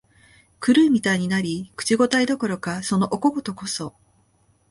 [0.59, 3.93] 狂うみたいになり、口応えどころか、そのお小言こそ、